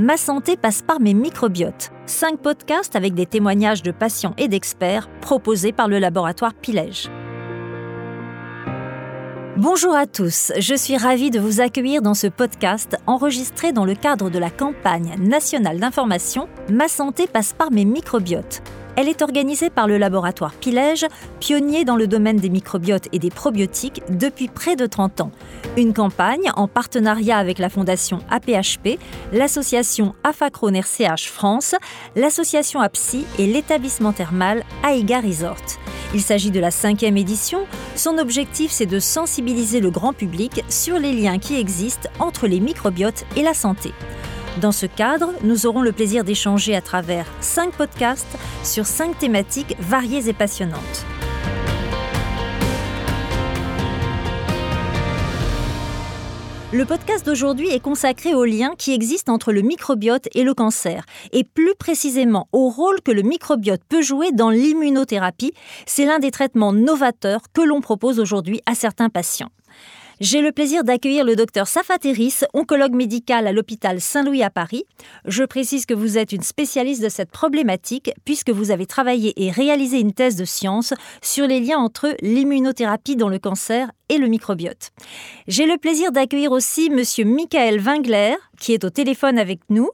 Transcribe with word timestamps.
Ma 0.00 0.16
santé 0.16 0.56
passe 0.56 0.82
par 0.82 0.98
mes 0.98 1.14
microbiotes. 1.14 1.92
Cinq 2.06 2.40
podcasts 2.40 2.96
avec 2.96 3.14
des 3.14 3.26
témoignages 3.26 3.82
de 3.84 3.92
patients 3.92 4.34
et 4.38 4.48
d'experts 4.48 5.08
proposés 5.20 5.70
par 5.70 5.86
le 5.86 6.00
laboratoire 6.00 6.52
Pilège. 6.52 7.08
Bonjour 9.56 9.94
à 9.94 10.06
tous, 10.06 10.52
je 10.58 10.74
suis 10.74 10.96
ravie 10.96 11.30
de 11.30 11.38
vous 11.38 11.60
accueillir 11.60 12.02
dans 12.02 12.14
ce 12.14 12.26
podcast 12.26 12.96
enregistré 13.06 13.70
dans 13.70 13.84
le 13.84 13.94
cadre 13.94 14.30
de 14.30 14.38
la 14.40 14.50
campagne 14.50 15.14
nationale 15.20 15.78
d'information 15.78 16.48
Ma 16.68 16.88
santé 16.88 17.28
passe 17.28 17.52
par 17.52 17.70
mes 17.70 17.84
microbiotes 17.84 18.62
elle 18.96 19.08
est 19.08 19.22
organisée 19.22 19.70
par 19.70 19.86
le 19.86 19.98
laboratoire 19.98 20.52
Pilège, 20.54 21.06
pionnier 21.40 21.84
dans 21.84 21.96
le 21.96 22.06
domaine 22.06 22.36
des 22.36 22.50
microbiotes 22.50 23.08
et 23.12 23.18
des 23.18 23.30
probiotiques 23.30 24.02
depuis 24.08 24.48
près 24.48 24.76
de 24.76 24.86
30 24.86 25.20
ans. 25.20 25.32
Une 25.76 25.92
campagne 25.92 26.50
en 26.56 26.68
partenariat 26.68 27.38
avec 27.38 27.58
la 27.58 27.68
fondation 27.68 28.20
APHP, 28.30 28.98
l'association 29.32 30.14
Afacron 30.22 30.72
RCH 30.74 31.28
France, 31.28 31.74
l'association 32.16 32.80
APSI 32.80 33.24
et 33.38 33.46
l'établissement 33.46 34.12
thermal 34.12 34.64
AIGA 34.84 35.20
Resort. 35.20 35.78
Il 36.14 36.20
s'agit 36.20 36.52
de 36.52 36.60
la 36.60 36.70
cinquième 36.70 37.16
édition. 37.16 37.66
Son 37.96 38.18
objectif, 38.18 38.70
c'est 38.70 38.86
de 38.86 39.00
sensibiliser 39.00 39.80
le 39.80 39.90
grand 39.90 40.12
public 40.12 40.62
sur 40.68 40.98
les 40.98 41.12
liens 41.12 41.38
qui 41.38 41.58
existent 41.58 42.08
entre 42.20 42.46
les 42.46 42.60
microbiotes 42.60 43.24
et 43.36 43.42
la 43.42 43.54
santé. 43.54 43.92
Dans 44.60 44.70
ce 44.70 44.86
cadre, 44.86 45.32
nous 45.42 45.66
aurons 45.66 45.82
le 45.82 45.90
plaisir 45.90 46.22
d'échanger 46.22 46.76
à 46.76 46.80
travers 46.80 47.26
cinq 47.40 47.72
podcasts 47.72 48.38
sur 48.62 48.86
cinq 48.86 49.18
thématiques 49.18 49.74
variées 49.80 50.28
et 50.28 50.32
passionnantes. 50.32 51.04
Le 56.72 56.84
podcast 56.84 57.26
d'aujourd'hui 57.26 57.68
est 57.68 57.80
consacré 57.80 58.34
aux 58.34 58.44
liens 58.44 58.74
qui 58.78 58.92
existent 58.92 59.32
entre 59.32 59.52
le 59.52 59.62
microbiote 59.62 60.28
et 60.34 60.44
le 60.44 60.54
cancer, 60.54 61.04
et 61.32 61.44
plus 61.44 61.74
précisément 61.76 62.48
au 62.52 62.68
rôle 62.68 63.00
que 63.00 63.12
le 63.12 63.22
microbiote 63.22 63.82
peut 63.88 64.02
jouer 64.02 64.30
dans 64.32 64.50
l'immunothérapie. 64.50 65.52
C'est 65.86 66.04
l'un 66.04 66.20
des 66.20 66.30
traitements 66.30 66.72
novateurs 66.72 67.42
que 67.52 67.60
l'on 67.60 67.80
propose 67.80 68.20
aujourd'hui 68.20 68.60
à 68.66 68.74
certains 68.74 69.08
patients. 69.08 69.50
J'ai 70.24 70.40
le 70.40 70.52
plaisir 70.52 70.84
d'accueillir 70.84 71.22
le 71.22 71.36
docteur 71.36 71.68
Safateris, 71.68 72.44
oncologue 72.54 72.94
médical 72.94 73.46
à 73.46 73.52
l'hôpital 73.52 74.00
Saint-Louis 74.00 74.42
à 74.42 74.48
Paris. 74.48 74.86
Je 75.26 75.44
précise 75.44 75.84
que 75.84 75.92
vous 75.92 76.16
êtes 76.16 76.32
une 76.32 76.40
spécialiste 76.40 77.02
de 77.02 77.10
cette 77.10 77.30
problématique 77.30 78.10
puisque 78.24 78.48
vous 78.48 78.70
avez 78.70 78.86
travaillé 78.86 79.34
et 79.36 79.50
réalisé 79.50 80.00
une 80.00 80.14
thèse 80.14 80.36
de 80.36 80.46
science 80.46 80.94
sur 81.20 81.46
les 81.46 81.60
liens 81.60 81.76
entre 81.76 82.16
l'immunothérapie 82.22 83.16
dans 83.16 83.28
le 83.28 83.38
cancer 83.38 83.90
et 84.08 84.16
le 84.16 84.28
microbiote. 84.28 84.92
J'ai 85.46 85.66
le 85.66 85.76
plaisir 85.76 86.10
d'accueillir 86.10 86.52
aussi 86.52 86.88
monsieur 86.88 87.26
Michael 87.26 87.78
Wingler 87.82 88.36
qui 88.58 88.72
est 88.72 88.84
au 88.84 88.90
téléphone 88.90 89.38
avec 89.38 89.60
nous. 89.68 89.90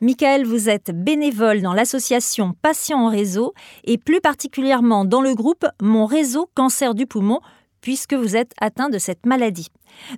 Michael, 0.00 0.46
vous 0.46 0.68
êtes 0.68 0.92
bénévole 0.92 1.60
dans 1.60 1.74
l'association 1.74 2.54
Patients 2.62 3.06
en 3.06 3.08
réseau 3.08 3.52
et 3.82 3.98
plus 3.98 4.20
particulièrement 4.20 5.04
dans 5.04 5.22
le 5.22 5.34
groupe 5.34 5.66
Mon 5.80 6.06
réseau 6.06 6.48
cancer 6.54 6.94
du 6.94 7.06
poumon 7.06 7.40
puisque 7.82 8.14
vous 8.14 8.36
êtes 8.36 8.52
atteint 8.58 8.88
de 8.88 8.96
cette 8.96 9.26
maladie. 9.26 9.68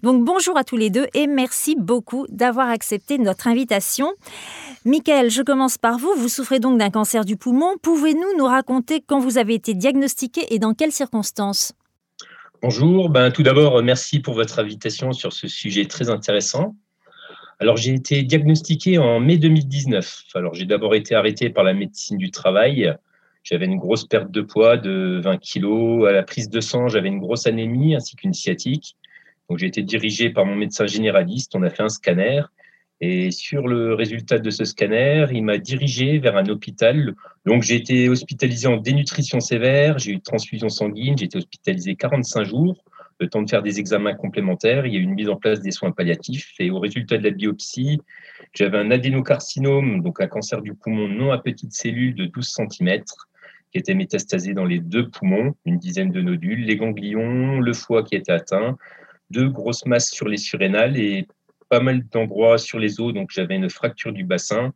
Donc 0.03 0.25
bonjour 0.25 0.57
à 0.57 0.63
tous 0.63 0.77
les 0.77 0.91
deux 0.91 1.07
et 1.15 1.27
merci 1.27 1.75
beaucoup 1.77 2.27
d'avoir 2.29 2.69
accepté 2.69 3.19
notre 3.19 3.49
invitation. 3.49 4.13
Michael, 4.85 5.31
je 5.31 5.43
commence 5.43 5.79
par 5.79 5.99
vous. 5.99 6.13
Vous 6.17 6.29
souffrez 6.29 6.61
donc 6.61 6.79
d'un 6.79 6.91
cancer 6.91 7.25
du 7.25 7.37
poumon. 7.37 7.75
Pouvez-nous 7.83 8.37
nous 8.39 8.45
raconter 8.45 9.03
quand 9.05 9.19
vous 9.19 9.39
avez 9.39 9.55
été 9.55 9.75
diagnostiqué 9.75 10.55
et 10.55 10.59
dans 10.61 10.75
quelles 10.75 10.93
circonstances? 10.93 11.73
Bonjour, 12.63 13.11
ben, 13.11 13.31
tout 13.31 13.43
d'abord 13.43 13.83
merci 13.83 14.21
pour 14.21 14.35
votre 14.35 14.59
invitation 14.59 15.13
sur 15.13 15.33
ce 15.33 15.49
sujet 15.49 15.87
très 15.87 16.09
intéressant. 16.09 16.77
Alors 17.61 17.77
j'ai 17.77 17.95
été 17.95 18.23
diagnostiqué 18.23 18.99
en 18.99 19.21
mai 19.21 19.39
2019. 19.39 20.25
Alors 20.35 20.55
j'ai 20.55 20.67
d'abord 20.67 20.95
été 20.95 21.15
arrêté 21.15 21.51
par 21.51 21.65
la 21.65 21.73
médecine 21.73 22.19
du 22.19 22.31
travail 22.31 22.95
j'avais 23.45 23.67
une 23.67 23.77
grosse 23.77 24.07
perte 24.07 24.31
de 24.31 24.41
poids 24.41 24.79
de 24.79 25.21
20 25.23 25.37
kilos. 25.37 26.09
À 26.09 26.13
la 26.13 26.23
prise 26.23 26.49
de 26.49 26.61
sang, 26.61 26.89
j'avais 26.89 27.09
une 27.09 27.21
grosse 27.21 27.47
anémie 27.47 27.95
ainsi 27.95 28.17
qu'une 28.17 28.33
sciatique. 28.33 28.97
Donc, 29.49 29.59
j'ai 29.59 29.67
été 29.67 29.83
dirigé 29.83 30.31
par 30.31 30.47
mon 30.47 30.57
médecin 30.57 30.87
généraliste. 30.87 31.55
On 31.55 31.63
a 31.63 31.69
fait 31.69 31.83
un 31.83 31.91
scanner. 31.91 32.41
Et 33.03 33.31
sur 33.31 33.69
le 33.69 33.93
résultat 33.93 34.39
de 34.39 34.49
ce 34.49 34.65
scanner, 34.65 35.27
il 35.31 35.45
m'a 35.45 35.59
dirigé 35.59 36.19
vers 36.19 36.39
un 36.39 36.47
hôpital. 36.47 37.15
Donc, 37.45 37.63
j'ai 37.63 37.77
été 37.77 38.09
hospitalisé 38.09 38.67
en 38.67 38.79
dénutrition 38.79 39.41
sévère. 39.41 39.99
J'ai 39.99 40.13
eu 40.13 40.21
transfusion 40.21 40.71
sanguine. 40.71 41.19
J'ai 41.19 41.27
été 41.27 41.37
hospitalisé 41.37 41.97
45 41.97 42.45
jours. 42.45 42.83
Le 43.21 43.29
temps 43.29 43.43
de 43.43 43.51
faire 43.51 43.63
des 43.63 43.79
examens 43.79 44.15
complémentaires. 44.15 44.87
Il 44.87 44.95
y 44.95 44.97
a 44.97 45.01
eu 45.01 45.03
une 45.03 45.15
mise 45.15 45.29
en 45.29 45.37
place 45.37 45.61
des 45.61 45.71
soins 45.71 45.93
palliatifs. 45.93 46.55
Et 46.61 46.71
au 46.71 46.79
résultat 46.79 47.19
de 47.19 47.25
la 47.25 47.31
biopsie, 47.31 48.01
j'avais 48.55 48.79
un 48.79 48.91
adénocarcinome, 48.91 50.03
donc 50.03 50.23
un 50.23 50.29
cancer 50.29 50.63
du 50.63 50.73
poumon 50.73 51.09
non 51.09 51.31
à 51.31 51.37
petites 51.37 51.75
cellules 51.75 52.15
de 52.15 52.25
12 52.25 52.49
cm 52.49 53.03
qui 53.75 53.81
était 53.81 53.95
métastasé 53.95 54.55
dans 54.55 54.65
les 54.65 54.79
deux 54.79 55.09
poumons, 55.09 55.57
une 55.65 55.79
dizaine 55.79 56.13
de 56.13 56.21
nodules, 56.21 56.65
les 56.65 56.77
ganglions, 56.77 57.59
le 57.59 57.73
foie 57.73 58.05
qui 58.05 58.15
était 58.15 58.31
atteint, 58.31 58.79
deux 59.31 59.49
grosses 59.49 59.85
masses 59.85 60.13
sur 60.13 60.29
les 60.29 60.37
surrénales 60.37 60.97
et 60.97 61.27
pas 61.69 61.81
mal 61.81 62.07
d'endroits 62.07 62.59
sur 62.59 62.79
les 62.79 63.01
os. 63.01 63.13
Donc 63.13 63.31
j'avais 63.33 63.57
une 63.57 63.69
fracture 63.69 64.13
du 64.13 64.23
bassin, 64.23 64.73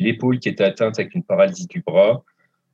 l'épaule 0.00 0.40
qui 0.40 0.48
était 0.48 0.64
atteinte 0.64 0.98
avec 0.98 1.14
une 1.14 1.22
paralysie 1.22 1.68
du 1.68 1.82
bras, 1.82 2.24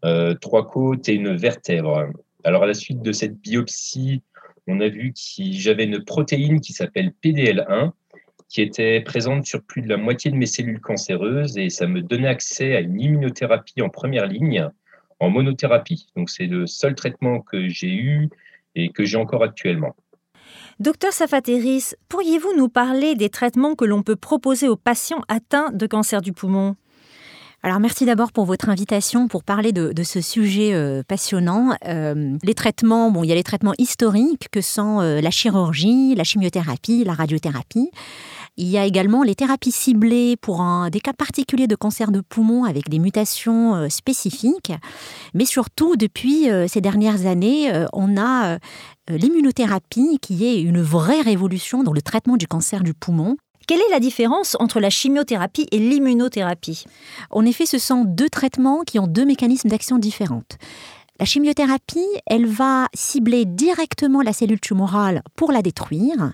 euh, 0.07 0.35
trois 0.37 0.67
côtes 0.67 1.07
et 1.11 1.15
une 1.15 1.37
vertèbre. 1.37 2.09
Alors 2.45 2.63
à 2.63 2.67
la 2.67 2.73
suite 2.73 3.03
de 3.03 3.13
cette 3.13 3.39
biopsie, 3.39 4.23
on 4.69 4.81
a 4.81 4.89
vu 4.89 5.13
que 5.13 5.43
j'avais 5.53 5.85
une 5.85 6.03
protéine 6.03 6.63
qui 6.63 6.73
s'appelle 6.73 7.13
PDL1 7.23 7.93
qui 8.49 8.63
était 8.63 9.03
présente 9.03 9.45
sur 9.45 9.63
plus 9.63 9.83
de 9.83 9.89
la 9.91 9.99
moitié 9.99 10.31
de 10.31 10.37
mes 10.37 10.47
cellules 10.47 10.81
cancéreuses 10.81 11.59
et 11.59 11.69
ça 11.69 11.87
me 11.87 12.01
donnait 12.01 12.29
accès 12.29 12.75
à 12.75 12.81
une 12.81 12.99
immunothérapie 12.99 13.83
en 13.83 13.91
première 13.91 14.27
ligne 14.27 14.71
en 15.21 15.31
monothérapie. 15.31 16.09
Donc 16.17 16.31
c'est 16.31 16.47
le 16.47 16.67
seul 16.67 16.95
traitement 16.95 17.41
que 17.41 17.69
j'ai 17.69 17.93
eu 17.95 18.29
et 18.75 18.91
que 18.91 19.05
j'ai 19.05 19.17
encore 19.17 19.43
actuellement. 19.43 19.95
Docteur 20.81 21.13
Safateris, 21.13 21.95
pourriez-vous 22.09 22.57
nous 22.57 22.69
parler 22.69 23.17
des 23.17 23.31
traitements 23.31 23.75
que 23.75 23.85
l'on 23.85 24.03
peut 24.03 24.17
proposer 24.17 24.69
aux 24.69 24.77
patients 24.77 25.23
atteints 25.29 25.73
de 25.73 25.87
cancer 25.87 26.23
du 26.23 26.33
poumon? 26.33 26.77
Alors 27.65 27.81
merci 27.81 28.05
d'abord 28.05 28.31
pour 28.31 28.45
votre 28.45 28.69
invitation 28.69 29.27
pour 29.27 29.43
parler 29.43 29.73
de, 29.73 30.03
ce 30.05 30.21
sujet 30.21 30.73
euh, 30.75 31.03
passionnant. 31.03 31.75
Euh, 31.87 32.37
les 32.45 32.55
traitements, 32.55 33.11
bon, 33.11 33.25
il 33.25 33.29
y 33.29 33.33
a 33.33 33.35
les 33.35 33.43
traitements 33.43 33.75
historiques 33.79 34.49
que 34.53 34.61
sont 34.61 35.01
euh, 35.01 35.21
la 35.21 35.33
chirurgie, 35.33 36.15
la 36.15 36.23
chimiothérapie, 36.23 37.03
la 37.03 37.15
radiothérapie. 37.15 37.91
Il 38.61 38.67
y 38.67 38.77
a 38.77 38.85
également 38.85 39.23
les 39.23 39.37
thérapies 39.37 39.71
ciblées 39.71 40.37
pour 40.37 40.61
un, 40.61 40.91
des 40.91 40.99
cas 40.99 41.13
particuliers 41.13 41.69
de 41.69 41.77
cancer 41.77 42.11
de 42.11 42.21
poumon 42.21 42.65
avec 42.65 42.89
des 42.89 42.99
mutations 42.99 43.77
euh, 43.77 43.89
spécifiques. 43.89 44.73
Mais 45.33 45.45
surtout, 45.45 45.95
depuis 45.95 46.51
euh, 46.51 46.67
ces 46.67 46.81
dernières 46.81 47.25
années, 47.27 47.73
euh, 47.73 47.87
on 47.93 48.17
a 48.17 48.59
l'immunothérapie 49.09 50.19
qui 50.21 50.45
est 50.45 50.61
une 50.61 50.83
vraie 50.83 51.21
révolution 51.21 51.85
dans 51.85 51.93
le 51.93 52.03
traitement 52.03 52.37
du 52.37 52.49
cancer 52.49 52.83
du 52.83 52.95
poumon. 52.95 53.37
Quelle 53.69 53.81
est 53.81 53.91
la 53.91 54.01
différence 54.01 54.57
entre 54.59 54.81
la 54.81 54.91
chimiothérapie 54.91 55.67
et 55.71 55.79
l'immunothérapie? 55.79 56.85
En 57.31 57.47
effet, 57.47 57.65
ce 57.65 57.79
sont 57.79 58.05
deux 58.05 58.29
traitements 58.29 58.81
qui 58.81 58.99
ont 58.99 59.07
deux 59.07 59.25
mécanismes 59.25 59.69
d'action 59.69 59.99
différents. 59.99 60.43
La 61.21 61.25
chimiothérapie, 61.25 62.07
elle 62.27 62.47
va 62.47 62.87
cibler 62.95 63.45
directement 63.45 64.23
la 64.23 64.33
cellule 64.33 64.61
tumorale 64.61 65.23
pour 65.35 65.51
la 65.51 65.63
détruire, 65.63 66.33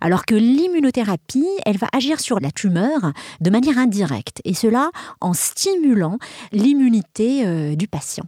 alors 0.00 0.24
que 0.26 0.34
l'immunothérapie, 0.34 1.46
elle 1.64 1.76
va 1.76 1.86
agir 1.92 2.18
sur 2.18 2.40
la 2.40 2.50
tumeur 2.50 3.12
de 3.40 3.50
manière 3.50 3.78
indirecte, 3.78 4.40
et 4.44 4.54
cela 4.54 4.90
en 5.20 5.34
stimulant 5.34 6.18
l'immunité 6.50 7.46
euh, 7.46 7.76
du 7.76 7.86
patient. 7.86 8.26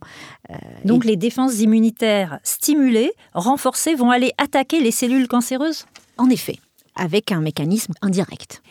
Euh, 0.50 0.54
Donc 0.84 1.04
les 1.04 1.16
défenses 1.16 1.58
immunitaires 1.58 2.38
stimulées, 2.44 3.12
renforcées, 3.34 3.96
vont 3.96 4.12
aller 4.12 4.32
attaquer 4.38 4.80
les 4.80 4.92
cellules 4.92 5.26
cancéreuses? 5.26 5.86
En 6.18 6.30
effet, 6.30 6.60
avec 6.94 7.32
un 7.32 7.40
mécanisme 7.40 7.94
indirect. 8.00 8.62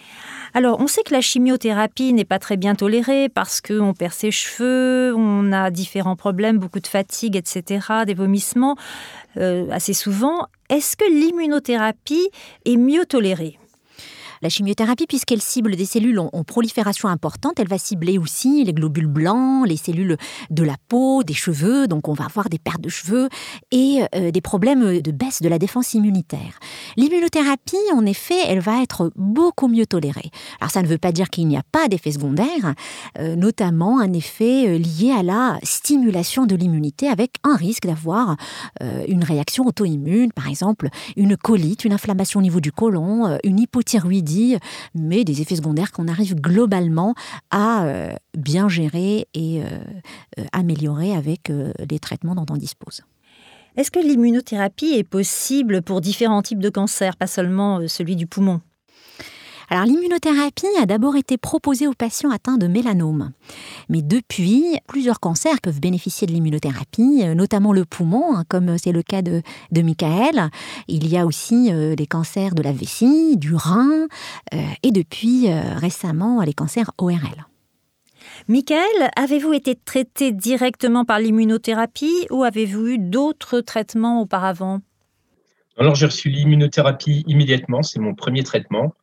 Alors, 0.58 0.80
on 0.80 0.88
sait 0.88 1.04
que 1.04 1.12
la 1.12 1.20
chimiothérapie 1.20 2.14
n'est 2.14 2.24
pas 2.24 2.40
très 2.40 2.56
bien 2.56 2.76
tolérée 2.76 3.28
parce 3.28 3.60
qu'on 3.60 3.94
perd 3.94 4.14
ses 4.14 4.32
cheveux, 4.32 5.14
on 5.14 5.52
a 5.52 5.70
différents 5.70 6.16
problèmes, 6.16 6.60
beaucoup 6.60 6.80
de 6.80 6.88
fatigue, 6.88 7.36
etc., 7.36 7.86
des 8.08 8.14
vomissements 8.14 8.78
euh, 9.36 9.70
assez 9.70 9.92
souvent. 9.92 10.48
Est-ce 10.70 10.96
que 10.96 11.04
l'immunothérapie 11.04 12.30
est 12.64 12.78
mieux 12.78 13.06
tolérée? 13.06 13.60
La 14.46 14.50
chimiothérapie, 14.50 15.08
puisqu'elle 15.08 15.42
cible 15.42 15.76
des 15.76 15.86
cellules 15.86 16.20
en, 16.20 16.44
prolifération 16.44 17.10
importante, 17.10 17.54
elle 17.58 17.68
va 17.68 17.80
cibler 17.80 18.20
aussi 18.20 18.64
les 18.64 18.74
globules 18.74 19.08
blancs, 19.08 19.68
les 19.68 19.76
cellules 19.76 20.18
de 20.52 20.64
la 20.64 20.76
peau, 20.88 21.24
des 21.24 21.34
cheveux, 21.34 21.88
donc 21.88 22.08
on 22.08 22.14
va 22.14 22.26
avoir 22.26 22.48
des 22.48 22.60
pertes 22.60 22.82
de 22.82 22.90
cheveux 22.90 23.28
et 23.72 24.02
euh, 24.14 24.30
des 24.30 24.42
problèmes 24.42 25.02
de 25.02 25.12
baisse 25.12 25.42
de 25.42 25.50
la 25.50 25.58
défense 25.58 25.96
immunitaire. 25.96 26.60
L'immunothérapie, 26.96 27.76
en 27.92 28.06
effet, 28.06 28.38
elle 28.46 28.60
va 28.60 28.84
être 28.84 29.12
beaucoup 29.16 29.68
mieux 29.68 29.88
tolérée. 29.88 30.30
Alors 30.62 30.70
ça 30.70 30.84
ne 30.84 30.88
veut 30.88 31.00
pas 31.00 31.12
dire 31.12 31.32
qu'il 31.32 31.48
n'y 31.48 31.58
a 31.58 31.64
pas 31.72 31.88
d'effet 31.88 32.12
secondaire, 32.12 32.76
euh, 33.18 33.36
notamment 33.36 34.00
un 34.00 34.14
effet 34.14 34.68
euh, 34.68 34.78
lié 34.78 35.12
à 35.12 35.24
la 35.24 35.58
stimulation 35.64 36.46
de 36.46 36.56
l'immunité 36.56 37.08
avec 37.08 37.32
un 37.44 37.56
risque 37.56 37.88
d'avoir 37.88 38.38
une 39.08 39.24
réaction 39.24 39.66
auto-immune, 39.66 40.32
par 40.32 40.48
exemple 40.48 40.90
une 41.16 41.36
colite, 41.36 41.86
une 41.86 41.94
inflammation 41.94 42.40
au 42.40 42.44
niveau 42.44 42.60
du 42.60 42.72
côlon, 42.72 43.38
une 43.44 43.60
hypothyroïdie 43.60 44.35
mais 44.94 45.24
des 45.24 45.42
effets 45.42 45.56
secondaires 45.56 45.92
qu'on 45.92 46.08
arrive 46.08 46.36
globalement 46.36 47.16
à 47.52 47.86
bien 48.38 48.70
gérer 48.70 49.28
et 49.34 49.62
améliorer 50.52 51.16
avec 51.16 51.52
les 51.90 52.00
traitements 52.00 52.36
dont 52.36 52.46
on 52.50 52.58
dispose. 52.58 53.02
Est-ce 53.78 53.92
que 53.92 54.00
l'immunothérapie 54.00 54.94
est 54.94 55.04
possible 55.04 55.82
pour 55.82 56.00
différents 56.00 56.42
types 56.42 56.60
de 56.60 56.70
cancers, 56.70 57.18
pas 57.18 57.28
seulement 57.28 57.88
celui 57.88 58.16
du 58.16 58.26
poumon? 58.26 58.62
Alors 59.70 59.86
l'immunothérapie 59.86 60.66
a 60.82 60.86
d'abord 60.86 61.16
été 61.16 61.38
proposée 61.38 61.88
aux 61.88 61.94
patients 61.94 62.30
atteints 62.30 62.58
de 62.58 62.68
mélanome. 62.68 63.32
Mais 63.90 64.02
depuis, 64.02 64.78
plusieurs 64.88 65.20
cancers 65.20 65.62
peuvent 65.62 65.80
bénéficier 65.80 66.28
de 66.28 66.34
l'immunothérapie, 66.34 67.22
euh, 67.24 67.34
notamment 67.34 67.74
le 67.74 67.86
poumon, 67.86 68.36
hein, 68.36 68.44
comme 68.48 68.78
c'est 68.78 68.92
le 68.92 69.02
cas 69.02 69.22
de, 69.22 69.42
de 69.72 69.82
Michael. 69.82 70.50
Il 70.88 71.08
y 71.08 71.18
a 71.18 71.26
aussi 71.26 71.70
euh, 71.72 71.96
les 71.98 72.08
cancers 72.08 72.56
de 72.56 72.62
la 72.62 72.72
vessie, 72.72 73.38
du 73.38 73.56
rein, 73.56 74.08
euh, 74.54 74.58
et 74.84 74.92
depuis 74.92 75.48
récemment 75.50 76.42
les 76.42 76.54
cancers 76.54 76.92
ORL. 76.98 77.46
Michael, 78.48 79.10
avez-vous 79.16 79.54
été 79.54 79.76
traité 79.76 80.32
directement 80.32 81.06
par 81.06 81.20
l'immunothérapie 81.20 82.28
ou 82.32 82.44
avez-vous 82.44 82.88
eu 82.88 82.98
d'autres 82.98 83.62
traitements 83.62 84.22
auparavant? 84.22 84.82
Alors 85.78 85.96
j'ai 85.96 86.06
reçu 86.06 86.30
l'immunothérapie 86.30 87.24
immédiatement, 87.28 87.84
c'est 87.84 88.00
mon 88.00 88.16
premier 88.16 88.44
traitement. 88.44 88.94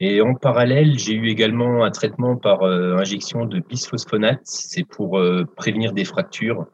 Et 0.00 0.20
en 0.20 0.34
parallèle, 0.34 0.98
j'ai 0.98 1.14
eu 1.14 1.28
également 1.28 1.84
un 1.84 1.90
traitement 1.90 2.36
par 2.36 2.62
euh, 2.62 2.96
injection 2.96 3.46
de 3.46 3.60
bisphosphonate. 3.60 4.40
C'est 4.42 4.84
pour 4.84 5.18
euh, 5.18 5.44
prévenir 5.56 5.92
des 5.92 6.04
fractures 6.04 6.66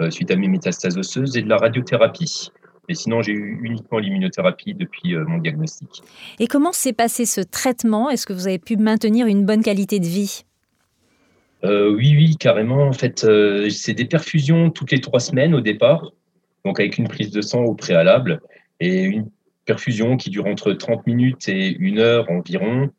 euh, 0.00 0.10
suite 0.10 0.30
à 0.30 0.36
mes 0.36 0.48
métastases 0.48 0.96
osseuses 0.96 1.36
et 1.36 1.42
de 1.42 1.48
la 1.48 1.58
radiothérapie. 1.58 2.50
Mais 2.88 2.94
sinon, 2.94 3.22
j'ai 3.22 3.32
eu 3.32 3.60
uniquement 3.62 3.98
l'immunothérapie 3.98 4.74
depuis 4.74 5.14
mon 5.14 5.38
diagnostic. 5.38 6.02
Et 6.40 6.48
comment 6.48 6.72
s'est 6.72 6.92
passé 6.92 7.26
ce 7.26 7.40
traitement? 7.40 8.10
Est-ce 8.10 8.26
que 8.26 8.32
vous 8.32 8.48
avez 8.48 8.58
pu 8.58 8.76
maintenir 8.76 9.26
une 9.26 9.46
bonne 9.46 9.62
qualité 9.62 10.00
de 10.00 10.06
vie? 10.06 10.42
Oui, 11.62 12.16
oui, 12.16 12.36
carrément. 12.40 12.82
En 12.82 12.92
fait, 12.92 13.24
c'est 13.70 13.94
des 13.94 14.04
perfusions 14.04 14.70
toutes 14.70 14.90
les 14.90 15.00
trois 15.00 15.20
semaines 15.20 15.54
au 15.54 15.60
départ, 15.60 16.10
donc 16.64 16.80
avec 16.80 16.98
une 16.98 17.06
prise 17.06 17.30
de 17.30 17.40
sang 17.40 17.62
au 17.62 17.74
préalable 17.74 18.40
et 18.80 19.02
une 19.02 19.30
perfusion 19.64 20.16
qui 20.16 20.30
dure 20.30 20.46
entre 20.46 20.72
30 20.72 21.06
minutes 21.06 21.48
et 21.48 21.76
une 21.78 21.98
heure 21.98 22.30
environ. 22.30 22.90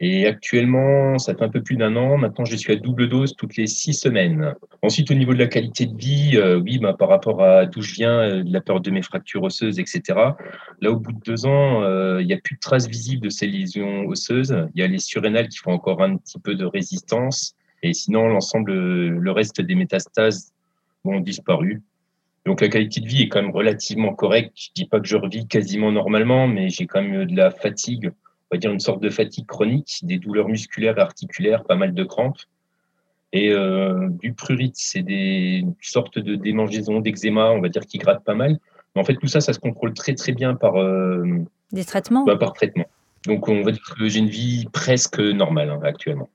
Et 0.00 0.26
actuellement, 0.26 1.18
ça 1.18 1.34
fait 1.34 1.42
un 1.42 1.48
peu 1.48 1.60
plus 1.60 1.76
d'un 1.76 1.96
an. 1.96 2.16
Maintenant, 2.18 2.44
je 2.44 2.54
suis 2.54 2.72
à 2.72 2.76
double 2.76 3.08
dose 3.08 3.34
toutes 3.34 3.56
les 3.56 3.66
six 3.66 3.94
semaines. 3.94 4.54
Ensuite, 4.80 5.10
au 5.10 5.14
niveau 5.14 5.34
de 5.34 5.40
la 5.40 5.48
qualité 5.48 5.86
de 5.86 5.96
vie, 5.96 6.36
euh, 6.36 6.56
oui, 6.56 6.78
bah, 6.78 6.94
par 6.96 7.08
rapport 7.08 7.42
à 7.42 7.66
d'où 7.66 7.82
je 7.82 7.94
viens, 7.94 8.20
euh, 8.20 8.44
de 8.44 8.52
la 8.52 8.60
peur 8.60 8.80
de 8.80 8.90
mes 8.92 9.02
fractures 9.02 9.42
osseuses, 9.42 9.80
etc. 9.80 10.00
Là, 10.80 10.90
au 10.92 11.00
bout 11.00 11.12
de 11.12 11.20
deux 11.26 11.46
ans, 11.46 11.82
euh, 11.82 12.20
il 12.20 12.28
n'y 12.28 12.32
a 12.32 12.38
plus 12.38 12.54
de 12.54 12.60
traces 12.60 12.86
visibles 12.86 13.24
de 13.24 13.28
ces 13.28 13.48
lésions 13.48 14.06
osseuses. 14.06 14.56
Il 14.74 14.80
y 14.80 14.84
a 14.84 14.86
les 14.86 15.00
surrénales 15.00 15.48
qui 15.48 15.58
font 15.58 15.72
encore 15.72 16.00
un 16.00 16.16
petit 16.16 16.38
peu 16.38 16.54
de 16.54 16.64
résistance. 16.64 17.56
Et 17.82 17.92
sinon, 17.92 18.28
l'ensemble, 18.28 18.72
le 18.72 19.30
reste 19.32 19.60
des 19.60 19.74
métastases 19.74 20.52
ont 21.04 21.18
disparu. 21.18 21.82
Donc 22.46 22.60
la 22.60 22.68
qualité 22.68 23.00
de 23.00 23.06
vie 23.06 23.22
est 23.22 23.28
quand 23.28 23.42
même 23.42 23.50
relativement 23.50 24.14
correcte. 24.14 24.52
Je 24.54 24.68
dis 24.74 24.86
pas 24.86 25.00
que 25.00 25.06
je 25.06 25.16
revis 25.16 25.46
quasiment 25.46 25.92
normalement, 25.92 26.48
mais 26.48 26.70
j'ai 26.70 26.86
quand 26.86 27.02
même 27.02 27.26
de 27.26 27.36
la 27.36 27.50
fatigue, 27.50 28.10
on 28.50 28.56
va 28.56 28.58
dire 28.58 28.70
une 28.70 28.80
sorte 28.80 29.02
de 29.02 29.10
fatigue 29.10 29.46
chronique, 29.46 30.00
des 30.02 30.18
douleurs 30.18 30.48
musculaires 30.48 30.98
et 30.98 31.02
articulaires, 31.02 31.64
pas 31.64 31.76
mal 31.76 31.94
de 31.94 32.04
crampes. 32.04 32.40
Et 33.32 33.52
euh, 33.52 34.08
du 34.22 34.32
prurite, 34.32 34.76
c'est 34.76 35.02
des 35.02 35.64
sortes 35.82 36.18
de 36.18 36.34
démangeaisons, 36.34 37.00
d'eczéma, 37.00 37.50
on 37.50 37.60
va 37.60 37.68
dire, 37.68 37.82
qui 37.82 37.98
grattent 37.98 38.24
pas 38.24 38.34
mal. 38.34 38.58
Mais 38.94 39.02
en 39.02 39.04
fait, 39.04 39.16
tout 39.16 39.26
ça, 39.26 39.42
ça 39.42 39.52
se 39.52 39.58
contrôle 39.58 39.92
très 39.92 40.14
très 40.14 40.32
bien 40.32 40.54
par 40.54 40.76
euh, 40.76 41.44
des 41.72 41.84
traitements? 41.84 42.24
Bah, 42.24 42.36
par 42.36 42.52
traitement. 42.52 42.86
Donc 43.26 43.48
on 43.48 43.62
va 43.62 43.72
dire 43.72 43.82
que 43.98 44.08
j'ai 44.08 44.20
une 44.20 44.28
vie 44.28 44.66
presque 44.72 45.18
normale 45.18 45.70
hein, 45.70 45.80
actuellement. 45.82 46.28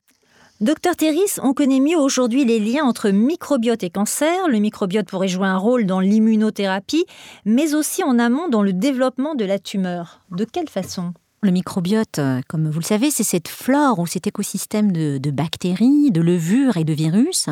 Docteur 0.64 0.96
Terris, 0.96 1.42
on 1.42 1.54
connaît 1.54 1.82
mieux 1.82 1.98
aujourd'hui 1.98 2.46
les 2.46 2.58
liens 2.58 2.86
entre 2.86 3.10
microbiote 3.10 3.84
et 3.84 3.90
cancer. 3.90 4.48
Le 4.48 4.60
microbiote 4.60 5.10
pourrait 5.10 5.28
jouer 5.28 5.48
un 5.48 5.58
rôle 5.58 5.86
dans 5.86 6.00
l'immunothérapie, 6.00 7.06
mais 7.44 7.76
aussi 7.76 8.02
en 8.02 8.18
amont 8.18 8.48
dans 8.48 8.64
le 8.64 8.72
développement 8.72 9.36
de 9.36 9.44
la 9.44 9.60
tumeur. 9.60 10.22
De 10.32 10.46
quelle 10.46 10.70
façon? 10.70 11.14
Le 11.44 11.52
microbiote, 11.52 12.20
euh, 12.20 12.42
comme 12.48 12.70
vous 12.70 12.80
le 12.80 12.86
savez, 12.86 13.12
c'est 13.12 13.24
cette 13.24 13.50
flore 13.50 14.00
ou 14.00 14.08
cet 14.08 14.28
écosystème 14.28 14.92
de, 14.92 15.32
bactéries, 15.32 16.10
de 16.10 16.22
levures 16.22 16.78
et 16.78 16.86
de 16.86 16.94
virus. 16.94 17.50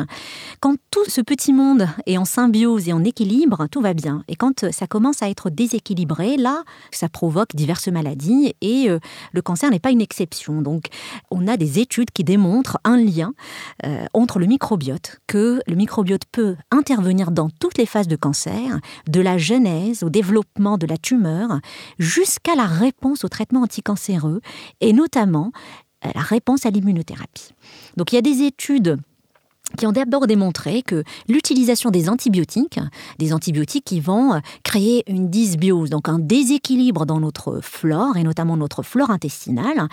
Quand 0.60 0.76
tout 0.90 1.04
ce 1.08 1.20
petit 1.20 1.52
monde 1.52 1.86
est 2.06 2.16
en 2.16 2.24
symbiose 2.24 2.88
et 2.88 2.92
en 2.92 3.04
équilibre, 3.04 3.66
tout 3.70 3.80
va 3.80 3.92
bien. 3.92 4.24
Et 4.28 4.36
quand 4.36 4.70
ça 4.70 4.86
commence 4.86 5.22
à 5.22 5.28
être 5.28 5.50
déséquilibré, 5.50 6.36
là, 6.36 6.62
ça 6.90 7.08
provoque 7.08 7.54
diverses 7.54 7.88
maladies 7.88 8.54
et 8.62 8.88
euh, 8.88 8.98
le 9.32 9.42
cancer 9.42 9.70
n'est 9.70 9.78
pas 9.78 9.90
une 9.90 10.00
exception. 10.00 10.62
Donc, 10.62 10.86
on 11.30 11.46
a 11.46 11.56
des 11.56 11.78
études 11.78 12.10
qui 12.10 12.24
démontrent 12.24 12.78
un 12.84 12.96
lien 12.96 13.34
euh, 13.84 14.06
entre 14.14 14.38
le 14.38 14.46
microbiote, 14.46 15.20
que 15.26 15.60
le 15.66 15.74
microbiote 15.74 16.24
peut 16.32 16.56
intervenir 16.70 17.30
dans 17.30 17.50
toutes 17.50 17.76
les 17.76 17.86
phases 17.86 18.08
de 18.08 18.16
cancer, 18.16 18.80
de 19.06 19.20
la 19.20 19.36
genèse 19.36 20.02
au 20.02 20.08
développement 20.08 20.78
de 20.78 20.86
la 20.86 20.96
tumeur, 20.96 21.60
jusqu'à 21.98 22.54
la 22.54 22.66
réponse 22.66 23.24
au 23.24 23.28
traitement 23.28 23.62
anti 23.62 23.81
cancéreux 23.82 24.40
et 24.80 24.92
notamment 24.92 25.52
euh, 26.04 26.08
la 26.14 26.22
réponse 26.22 26.66
à 26.66 26.70
l'immunothérapie. 26.70 27.50
Donc 27.96 28.12
il 28.12 28.16
y 28.16 28.18
a 28.18 28.22
des 28.22 28.42
études 28.42 28.98
qui 29.78 29.86
ont 29.86 29.92
d'abord 29.92 30.26
démontré 30.26 30.82
que 30.82 31.02
l'utilisation 31.28 31.90
des 31.90 32.08
antibiotiques, 32.08 32.78
des 33.18 33.32
antibiotiques 33.32 33.84
qui 33.84 34.00
vont 34.00 34.34
euh, 34.34 34.38
créer 34.62 35.02
une 35.06 35.30
dysbiose, 35.30 35.90
donc 35.90 36.08
un 36.08 36.18
déséquilibre 36.18 37.06
dans 37.06 37.20
notre 37.20 37.60
flore 37.62 38.16
et 38.16 38.22
notamment 38.22 38.56
notre 38.56 38.82
flore 38.82 39.10
intestinale, 39.10 39.88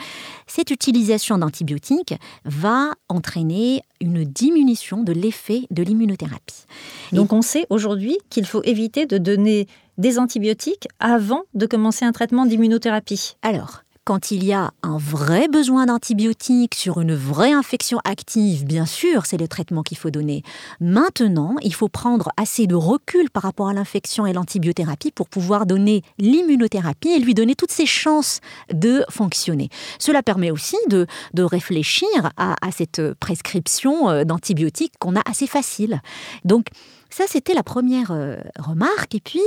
cette 0.48 0.72
utilisation 0.72 1.38
d'antibiotiques 1.38 2.16
va 2.46 2.92
entraîner 3.08 3.82
une 4.02 4.24
diminution 4.24 5.04
de 5.04 5.14
l'effet 5.14 5.64
de 5.72 5.84
l'immunothérapie. 5.84 6.66
Donc 7.12 7.34
on 7.34 7.42
sait 7.42 7.66
aujourd'hui 7.70 8.18
qu'il 8.30 8.46
faut 8.46 8.64
éviter 8.64 9.06
de 9.06 9.18
donner 9.18 9.68
des 10.00 10.18
antibiotiques 10.18 10.88
avant 11.00 11.44
de 11.54 11.66
commencer 11.68 12.06
un 12.06 12.12
traitement 12.12 12.46
d'immunothérapie. 12.46 13.36
Alors, 13.44 13.84
quand 14.06 14.32
il 14.32 14.44
y 14.44 14.54
a 14.54 14.72
un 14.82 14.98
vrai 14.98 15.48
besoin 15.48 15.86
d'antibiotiques 15.86 16.74
sur 16.74 17.00
une 17.00 17.14
vraie 17.14 17.52
infection 17.52 18.00
active, 18.06 18.66
bien 18.66 18.88
sûr, 18.88 19.28
c'est 19.28 19.38
le 19.38 19.48
traitement 19.48 19.84
qu'il 19.84 20.00
faut 20.00 20.10
donner. 20.10 20.42
Maintenant, 20.80 21.58
il 21.62 21.76
faut 21.76 21.90
prendre 21.90 22.30
assez 22.36 22.66
de 22.66 22.74
recul 22.74 23.30
par 23.30 23.44
rapport 23.44 23.68
à 23.68 23.74
l'infection 23.74 24.26
et 24.26 24.34
l'antibiothérapie 24.34 25.12
pour 25.12 25.28
pouvoir 25.30 25.68
donner 25.68 26.02
l'immunothérapie 26.18 27.10
et 27.10 27.20
lui 27.20 27.36
donner 27.36 27.54
toutes 27.54 27.72
ses 27.72 27.86
chances 27.86 28.40
de 28.74 29.04
fonctionner. 29.12 29.70
Cela 30.00 30.24
permet 30.24 30.50
aussi 30.50 30.78
de, 30.88 31.06
réfléchir 31.38 32.08
à, 32.36 32.56
à 32.66 32.72
cette 32.72 33.14
prescription 33.20 34.10
euh, 34.10 34.24
d'antibiotiques 34.24 34.94
qu'on 34.98 35.18
a 35.18 35.22
assez 35.30 35.46
facile. 35.46 36.02
Donc, 36.46 36.68
ça, 37.10 37.26
c'était 37.28 37.54
la 37.54 37.64
première 37.64 38.12
euh, 38.12 38.38
remarque. 38.60 39.16
Et 39.16 39.20
puis, 39.20 39.42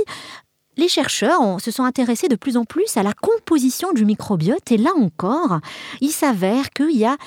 les 0.77 0.87
chercheurs 0.87 1.59
se 1.59 1.71
sont 1.71 1.83
intéressés 1.83 2.27
de 2.27 2.35
plus 2.35 2.57
en 2.57 2.65
plus 2.65 2.97
à 2.97 3.03
la 3.03 3.13
composition 3.13 3.93
du 3.93 4.05
microbiote 4.05 4.71
et 4.71 4.77
là 4.77 4.91
encore, 4.99 5.59
il 6.01 6.09
s'avère 6.09 6.71
qu'il 6.71 6.97
y 6.97 7.05
a 7.05 7.17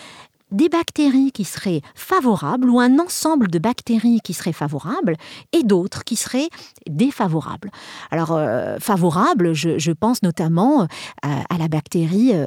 des 0.52 0.68
bactéries 0.68 1.32
qui 1.32 1.44
seraient 1.44 1.82
favorables 1.94 2.70
ou 2.70 2.78
un 2.78 2.98
ensemble 2.98 3.48
de 3.48 3.58
bactéries 3.58 4.20
qui 4.22 4.32
seraient 4.32 4.52
favorables 4.52 5.16
et 5.52 5.62
d'autres 5.62 6.04
qui 6.04 6.16
seraient 6.16 6.48
défavorables. 6.88 7.70
Alors, 8.10 8.32
euh, 8.32 8.78
favorables, 8.78 9.54
je, 9.54 9.92
pense 9.92 10.22
notamment 10.22 10.82
euh, 10.82 10.86
à, 11.22 11.58
la 11.58 11.68
bactérie 11.68 12.32
euh, 12.34 12.46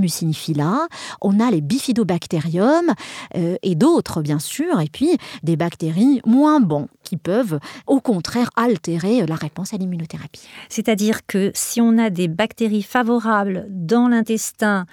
mucinifila, 0.00 0.88
on 1.20 1.40
a 1.40 1.50
les 1.50 1.60
bifidobacterium 1.60 2.92
et 3.34 3.74
d'autres, 3.74 4.22
bien 4.22 4.38
sûr, 4.38 4.80
et 4.80 4.88
puis 4.88 5.16
des 5.42 5.56
bactéries 5.56 6.20
moins 6.26 6.60
bons 6.60 6.88
qui 7.02 7.16
peuvent 7.16 7.58
au 7.86 8.00
contraire 8.00 8.50
altérer 8.56 9.26
la 9.26 9.34
réponse 9.34 9.74
à 9.74 9.76
l'immunothérapie. 9.76 10.42
C'est-à-dire 10.68 11.26
que 11.26 11.50
si 11.54 11.80
on 11.80 11.98
a 11.98 12.10
des 12.10 12.28
bactéries 12.28 12.82
favorables 12.82 13.66
dans 13.68 14.08
l'intestin, 14.08 14.86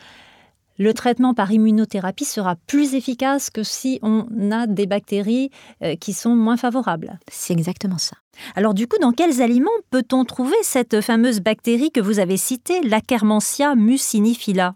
le 0.82 0.96
traitement 0.96 1.36
par 1.36 1.52
immunothérapie 1.52 2.26
sera 2.26 2.56
plus 2.56 2.96
efficace 2.96 3.52
que 3.52 3.62
si 3.62 4.00
on 4.02 4.26
a 4.52 4.66
des 4.66 4.88
bactéries 4.88 5.52
euh, 5.84 5.96
qui 5.96 6.12
sont 6.12 6.36
moins 6.36 6.58
favorables. 6.58 7.20
C'est 7.32 7.54
exactement 7.54 8.00
ça. 8.00 8.18
Alors 8.56 8.74
du 8.74 8.88
coup, 8.88 8.98
dans 9.00 9.12
quels 9.12 9.42
aliments 9.42 9.70
peut-on 9.90 10.26
trouver 10.26 10.56
cette 10.64 11.02
fameuse 11.02 11.42
bactérie 11.42 11.92
que 11.92 12.00
vous 12.00 12.20
avez 12.20 12.38
citée, 12.38 12.82
l'Acarmentia 12.82 13.76
mucinifila? 13.76 14.76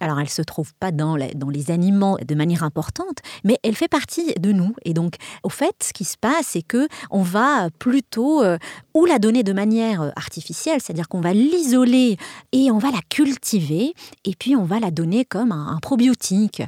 Alors 0.00 0.18
elle 0.18 0.24
ne 0.24 0.30
se 0.30 0.42
trouve 0.42 0.72
pas 0.74 0.92
dans 0.92 1.16
les, 1.16 1.34
dans 1.34 1.50
les 1.50 1.70
aliments 1.70 2.16
de 2.26 2.34
manière 2.34 2.62
importante, 2.62 3.18
mais 3.44 3.58
elle 3.62 3.74
fait 3.74 3.88
partie 3.88 4.34
de 4.34 4.52
nous. 4.52 4.74
Et 4.84 4.94
donc, 4.94 5.16
au 5.42 5.48
fait, 5.48 5.74
ce 5.82 5.92
qui 5.92 6.04
se 6.04 6.16
passe, 6.16 6.46
c'est 6.48 6.62
que 6.62 6.88
on 7.10 7.22
va 7.22 7.68
plutôt 7.78 8.42
euh, 8.42 8.56
ou 8.94 9.04
la 9.04 9.18
donner 9.18 9.42
de 9.42 9.52
manière 9.52 10.02
euh, 10.02 10.10
artificielle, 10.16 10.80
c'est-à-dire 10.80 11.08
qu'on 11.08 11.20
va 11.20 11.32
l'isoler 11.32 12.16
et 12.52 12.70
on 12.70 12.78
va 12.78 12.90
la 12.90 13.00
cultiver, 13.08 13.94
et 14.24 14.34
puis 14.38 14.56
on 14.56 14.64
va 14.64 14.80
la 14.80 14.90
donner 14.90 15.24
comme 15.24 15.52
un, 15.52 15.78
probiotique. 15.82 16.62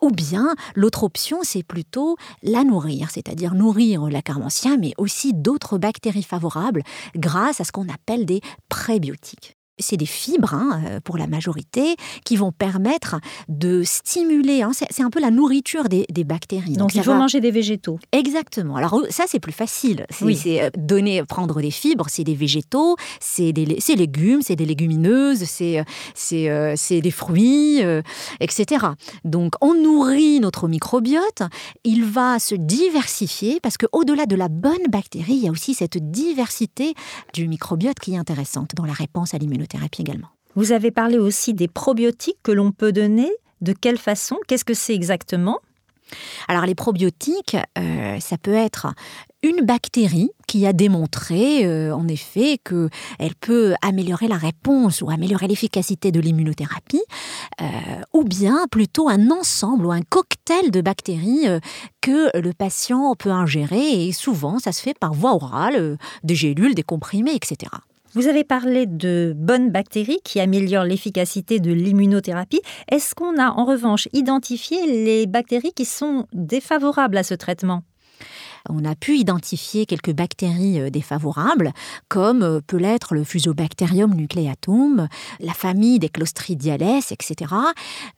Ou 0.00 0.10
bien 0.10 0.54
l'autre 0.74 1.04
option, 1.04 1.40
c'est 1.42 1.62
plutôt 1.62 2.16
la 2.42 2.64
nourrir, 2.64 3.10
c'est-à-dire 3.10 3.54
nourrir 3.54 4.06
l'Acarmentia, 4.06 4.76
mais 4.76 4.92
aussi 4.98 5.32
d'autres 5.34 5.78
bactéries 5.78 6.22
favorables 6.22 6.82
grâce 7.16 7.60
à 7.60 7.64
ce 7.64 7.72
qu'on 7.72 7.88
appelle 7.88 8.26
des 8.26 8.40
prébiotiques. 8.68 9.59
C'est 9.80 9.96
des 9.96 10.06
fibres 10.06 10.54
hein, 10.54 10.82
euh, 10.86 11.00
pour 11.00 11.18
la 11.18 11.26
majorité 11.26 11.96
qui 12.24 12.36
vont 12.36 12.52
permettre 12.52 13.16
de 13.48 13.82
stimuler. 13.84 14.62
Hein, 14.62 14.72
c'est 14.72 15.02
un 15.02 15.10
peu 15.10 15.20
la 15.20 15.30
nourriture 15.30 15.84
des, 15.88 16.06
bactéries. 16.24 16.74
Donc, 16.74 16.94
il 16.94 17.02
faut 17.02 17.14
manger 17.14 17.40
des 17.40 17.50
végétaux. 17.50 17.98
Exactement. 18.12 18.76
Alors 18.76 19.00
ça 19.08 19.24
c'est 19.26 19.40
plus 19.40 19.52
facile. 19.52 20.06
C'est 20.10 20.62
euh, 20.62 20.70
donner, 20.76 21.24
prendre 21.24 21.60
des 21.60 21.70
fibres, 21.70 22.06
c'est 22.08 22.24
des 22.24 22.34
végétaux, 22.34 22.96
c'est 23.20 23.52
des 23.52 23.64
légumes, 23.96 24.42
c'est 24.42 24.56
des 24.56 24.66
légumineuses, 24.66 25.44
c'est 25.44 25.84
des 26.90 27.10
fruits, 27.10 27.80
etc. 28.40 28.86
Donc 29.24 29.54
on 29.60 29.74
nourrit 29.74 30.40
notre 30.40 30.68
microbiote. 30.68 31.42
Il 31.84 32.04
va 32.04 32.38
se 32.38 32.54
diversifier 32.54 33.60
parce 33.60 33.76
que 33.76 33.86
au-delà 33.92 34.26
de 34.26 34.36
la 34.36 34.48
bonne 34.48 34.86
bactérie, 34.90 35.34
il 35.34 35.44
y 35.44 35.48
a 35.48 35.50
aussi 35.50 35.74
cette 35.74 35.98
diversité 36.10 36.94
du 37.32 37.48
microbiote 37.48 37.98
qui 37.98 38.14
est 38.14 38.18
intéressante 38.18 38.74
dans 38.74 38.84
la 38.84 38.92
réponse 38.92 39.34
à 39.34 39.38
l'immunothérapie 39.38 39.69
également. 39.98 40.28
Vous 40.56 40.72
avez 40.72 40.90
parlé 40.90 41.18
aussi 41.18 41.54
des 41.54 41.68
probiotiques 41.68 42.38
que 42.42 42.52
l'on 42.52 42.72
peut 42.72 42.92
donner. 42.92 43.30
De 43.60 43.72
quelle 43.72 43.98
façon? 43.98 44.38
Qu'est-ce 44.48 44.64
que 44.64 44.74
c'est 44.74 44.94
exactement? 44.94 45.60
Alors 46.48 46.66
les 46.66 46.74
probiotiques, 46.74 47.56
euh, 47.78 48.18
ça 48.20 48.38
peut 48.38 48.54
être 48.54 48.88
une 49.42 49.64
bactérie 49.64 50.30
qui 50.46 50.66
a 50.66 50.72
démontré 50.72 51.64
euh, 51.64 51.94
en 51.94 52.08
effet 52.08 52.58
qu'elle 52.58 53.34
peut 53.40 53.74
améliorer 53.80 54.28
la 54.28 54.36
réponse 54.36 55.02
ou 55.02 55.10
améliorer 55.10 55.46
l'efficacité 55.46 56.10
de 56.10 56.20
l'immunothérapie, 56.20 57.02
euh, 57.60 57.66
ou 58.12 58.24
bien 58.24 58.66
plutôt 58.70 59.08
un 59.08 59.30
ensemble 59.30 59.86
ou 59.86 59.92
un 59.92 60.02
cocktail 60.02 60.70
de 60.70 60.80
bactéries 60.80 61.46
que 62.00 62.36
le 62.36 62.52
patient 62.52 63.14
peut 63.14 63.30
ingérer 63.30 64.06
et 64.06 64.12
souvent 64.12 64.58
ça 64.58 64.72
se 64.72 64.82
fait 64.82 64.98
par 64.98 65.14
voie 65.14 65.34
orale, 65.34 65.96
des 66.24 66.34
gélules, 66.34 66.74
des 66.74 66.82
comprimés, 66.82 67.34
etc. 67.34 67.70
Vous 68.12 68.26
avez 68.26 68.42
parlé 68.42 68.86
de 68.86 69.32
bonnes 69.36 69.70
bactéries 69.70 70.18
qui 70.24 70.40
améliorent 70.40 70.82
l'efficacité 70.82 71.60
de 71.60 71.72
l'immunothérapie. 71.72 72.60
Est-ce 72.90 73.14
qu'on 73.14 73.38
a 73.38 73.50
en 73.50 73.64
revanche 73.64 74.08
identifié 74.12 74.84
les 74.86 75.28
bactéries 75.28 75.72
qui 75.72 75.84
sont 75.84 76.26
défavorables 76.32 77.16
à 77.16 77.22
ce 77.22 77.34
traitement? 77.34 77.84
On 78.68 78.84
a 78.84 78.94
pu 78.94 79.16
identifier 79.16 79.86
quelques 79.86 80.12
bactéries 80.12 80.80
euh, 80.80 80.90
défavorables, 80.90 81.72
comme 82.08 82.42
euh, 82.42 82.60
peut 82.66 82.76
l'être 82.76 83.14
le 83.14 83.24
Fusobacterium 83.24 84.14
nucleatum, 84.14 85.08
la 85.40 85.54
famille 85.54 85.98
des 85.98 86.08
Clostridiales, 86.08 87.02
etc. 87.10 87.54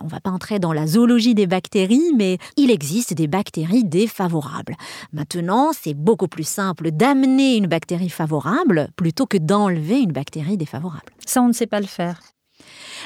On 0.01 0.05
ne 0.05 0.11
va 0.11 0.21
pas 0.21 0.31
entrer 0.31 0.59
dans 0.59 0.73
la 0.73 0.87
zoologie 0.87 1.35
des 1.35 1.47
bactéries, 1.47 2.13
mais 2.17 2.39
il 2.57 2.71
existe 2.71 3.15
des 3.15 3.29
bactéries 3.29 3.85
défavorables. 3.85 4.77
Maintenant, 5.13 5.73
c'est 5.73 5.95
beaucoup 5.95 6.29
plus 6.29 6.47
simple 6.47 6.91
d'amener 6.91 7.57
une 7.57 7.67
bactérie 7.67 8.11
favorable 8.11 8.89
plutôt 8.97 9.27
que 9.27 9.39
d'enlever 9.39 10.01
une 10.01 10.13
bactérie 10.13 10.57
défavorable. 10.57 11.13
Ça, 11.27 11.43
on 11.43 11.49
ne 11.49 11.53
sait 11.53 11.67
pas 11.67 11.81
le 11.81 11.87
faire. 11.87 12.21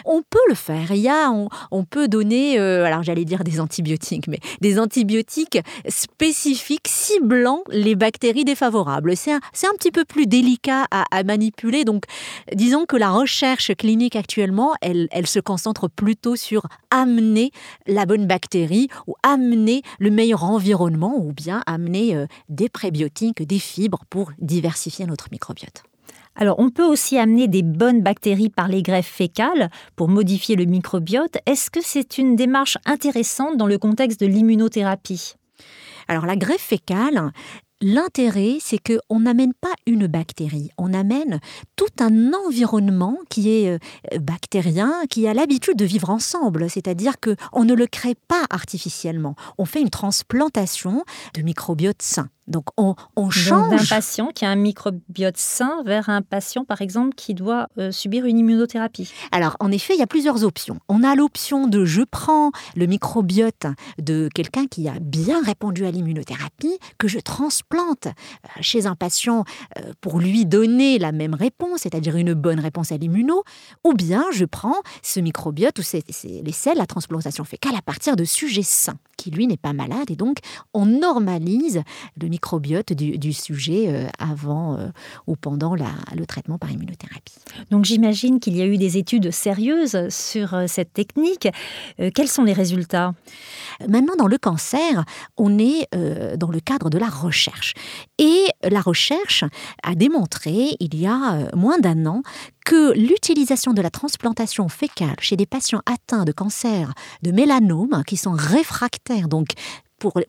On 0.05 0.23
peut 0.23 0.39
le 0.49 0.55
faire. 0.55 0.93
Il 0.93 1.01
y 1.01 1.09
a, 1.09 1.31
on, 1.71 1.85
peut 1.85 2.09
donner, 2.09 2.59
euh, 2.59 2.85
alors 2.85 3.03
j'allais 3.03 3.25
dire 3.25 3.45
des 3.45 3.61
antibiotiques, 3.61 4.29
mais 4.29 4.39
des 4.61 4.79
antibiotiques 4.79 5.59
spécifiques 5.89 6.89
ciblant 6.89 7.63
les 7.71 7.95
bactéries 7.95 8.45
défavorables. 8.45 9.17
C'est 9.17 9.33
un, 9.33 9.37
un, 9.37 9.77
petit 9.77 9.91
peu 9.91 10.05
plus 10.05 10.27
délicat 10.27 10.87
à, 10.91 11.23
manipuler. 11.25 11.85
Donc, 11.85 12.05
disons 12.55 12.87
que 12.87 12.97
la 12.97 13.11
recherche 13.11 13.75
clinique 13.75 14.17
actuellement, 14.17 14.75
elle, 14.81 15.09
elle 15.11 15.27
se 15.27 15.41
concentre 15.41 15.89
plutôt 15.89 16.37
sur 16.37 16.67
amener 16.91 17.51
la 17.87 18.07
bonne 18.07 18.27
bactérie 18.27 18.89
ou 19.07 19.15
amener 19.23 19.83
le 19.99 20.11
meilleur 20.11 20.45
environnement 20.45 21.15
ou 21.17 21.33
bien 21.33 21.63
amener 21.67 22.15
euh, 22.15 22.27
des 22.49 22.69
prébiotiques, 22.69 23.43
des 23.43 23.59
fibres 23.59 24.05
pour 24.09 24.33
diversifier 24.39 25.07
notre 25.07 25.29
microbiote. 25.31 25.83
Alors, 26.37 26.59
on 26.59 26.71
peut 26.71 26.85
aussi 26.85 27.19
amener 27.19 27.49
des 27.49 27.63
bonnes 27.63 28.03
bactéries 28.03 28.51
par 28.51 28.69
les 28.69 28.83
greffes 28.83 29.07
fécales 29.07 29.71
pour 29.97 30.09
modifier 30.09 30.55
le 30.55 30.67
microbiote. 30.67 31.39
Est-ce 31.47 31.71
que 31.71 31.81
c'est 31.83 32.19
une 32.19 32.37
démarche 32.37 32.77
intéressante 32.85 33.57
dans 33.57 33.67
le 33.67 33.79
contexte 33.79 34.21
de 34.21 34.27
l'immunothérapie? 34.27 35.35
Alors 36.09 36.27
la 36.27 36.37
greffe 36.37 36.61
fécale, 36.61 37.33
L'intérêt, 37.83 38.57
c'est 38.59 38.79
qu'on 38.79 39.21
n'amène 39.21 39.53
pas 39.53 39.75
une 39.87 40.07
bactérie, 40.07 40.71
on 40.79 40.95
amène 40.95 41.41
tout 41.77 41.85
un 42.01 42.33
environnement 42.33 43.19
qui 43.29 43.51
est 43.51 43.69
euh, 43.69 44.19
bactérien, 44.19 45.03
qui 45.11 45.29
a 45.29 45.35
l'habitude 45.35 45.77
de 45.77 45.85
vivre 45.85 46.09
ensemble, 46.09 46.71
c'est-à-dire 46.71 47.21
que 47.21 47.37
on 47.53 47.65
ne 47.67 47.75
le 47.75 47.87
crée 47.87 48.15
pas 48.29 48.47
artificiellement. 48.49 49.37
On 49.59 49.67
fait 49.67 49.83
une 49.83 49.91
transplantation 49.91 51.05
de 51.35 51.43
microbiote 51.43 52.01
sain. 52.01 52.31
Donc 52.49 52.67
on, 52.77 52.95
change 53.31 53.71
d'un 53.71 53.97
patient 53.97 54.29
qui 54.29 54.45
a 54.45 54.51
un 54.51 54.57
microbiote 54.57 55.37
sain 55.37 55.83
vers 55.85 56.09
un 56.09 56.23
patient 56.23 56.65
par 56.65 56.81
exemple 56.81 57.15
qui 57.17 57.35
doit 57.35 57.69
euh, 57.79 57.91
subir 57.91 58.25
une 58.25 58.39
immunothérapie. 58.39 59.13
Alors 59.33 59.57
en 59.61 59.73
effet, 59.73 59.95
il 59.95 59.99
y 59.99 60.03
a 60.03 60.07
plusieurs 60.07 60.45
options. 60.45 60.79
On 60.89 61.03
a 61.03 61.15
l'option 61.15 61.67
de 61.67 61.85
je 61.85 62.03
prends 62.03 62.53
le 62.77 62.87
microbiote 62.87 63.67
de 64.01 64.29
quelqu'un 64.35 64.67
qui 64.67 64.89
a 64.89 64.95
bien 65.01 65.43
répondu 65.43 65.87
à 65.87 65.91
l'immunothérapie 65.91 66.79
que 66.99 67.09
je 67.09 67.19
transplante 67.19 68.07
euh, 68.07 68.49
chez 68.61 68.87
un 68.87 68.95
patient 68.95 69.45
euh, 69.79 69.93
pour 70.01 70.21
lui 70.21 70.47
donner 70.47 70.99
la 70.99 71.13
même 71.13 71.35
réponse, 71.35 71.81
c'est-à-dire 71.81 72.17
une 72.17 72.35
bonne 72.35 72.61
réponse 72.61 72.93
à 72.93 72.97
l'immuno, 72.97 73.43
ou 73.85 73.93
bien 73.93 74.25
je 74.33 74.45
prends 74.45 74.77
ce 75.03 75.21
microbiote 75.21 75.79
ou 75.79 75.83
les 76.45 76.53
selles, 76.53 76.79
la 76.79 76.87
transplantation 76.87 77.45
fécale 77.45 77.75
à 77.77 77.83
partir 77.83 78.17
de 78.17 78.25
sujets 78.25 78.63
sains 78.63 78.99
qui 79.17 79.31
lui 79.31 79.47
n'est 79.47 79.57
pas 79.57 79.73
malade 79.73 80.11
et 80.11 80.17
donc 80.17 80.39
on 80.75 80.87
normalise 80.87 81.83
le 82.21 82.29
microbiote 82.29 82.36
du, 82.95 83.33
sujet 83.33 83.89
euh, 83.89 84.07
avant 84.19 84.77
euh, 84.77 84.89
ou 85.27 85.37
pendant 85.37 85.75
le 85.75 86.27
traitement 86.27 86.59
par 86.59 86.71
immunothérapie. 86.71 87.35
Donc 87.71 87.85
j'imagine 87.85 88.41
qu'il 88.41 88.57
y 88.57 88.63
a 88.63 88.67
eu 88.67 88.77
des 88.77 88.99
études 88.99 89.31
sérieuses 89.31 90.09
sur 90.09 90.55
euh, 90.55 90.67
cette 90.67 90.93
technique. 90.93 91.49
quels 92.15 92.29
sont 92.29 92.45
les 92.45 92.53
résultats? 92.53 93.15
Maintenant, 93.89 94.15
dans 94.17 94.27
le 94.27 94.39
cancer, 94.39 95.05
on 95.37 95.59
est 95.59 95.89
dans 96.37 96.51
le 96.51 96.61
cadre 96.61 96.91
de 96.91 96.99
la 96.99 97.09
recherche. 97.09 97.75
Et 98.19 98.47
la 98.63 98.81
recherche 98.81 99.45
a 99.83 99.95
démontré, 99.95 100.77
il 100.81 100.95
y 100.99 101.07
a 101.07 101.51
moins 101.55 101.79
d'un 101.79 102.07
an, 102.07 102.23
que 102.65 102.93
l'utilisation 102.95 103.73
de 103.73 103.83
la 103.83 103.91
transplantation 103.91 104.69
fécale 104.69 105.17
chez 105.21 105.37
des 105.37 105.47
patients 105.47 105.83
atteints 105.87 106.25
de 106.25 106.33
cancer 106.33 106.93
de 107.23 107.31
mélanome, 107.31 108.03
qui 108.07 108.17
sont 108.17 108.33
réfractaires, 108.33 109.29
donc 109.29 109.49